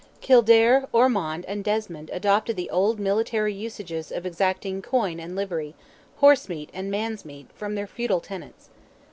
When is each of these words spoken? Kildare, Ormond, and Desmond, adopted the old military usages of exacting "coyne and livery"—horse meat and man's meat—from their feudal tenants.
Kildare, 0.19 0.87
Ormond, 0.91 1.45
and 1.45 1.63
Desmond, 1.63 2.09
adopted 2.11 2.55
the 2.55 2.71
old 2.71 2.99
military 2.99 3.53
usages 3.53 4.11
of 4.11 4.25
exacting 4.25 4.81
"coyne 4.81 5.19
and 5.19 5.35
livery"—horse 5.35 6.49
meat 6.49 6.71
and 6.73 6.89
man's 6.89 7.23
meat—from 7.23 7.75
their 7.75 7.85
feudal 7.85 8.19
tenants. 8.19 8.69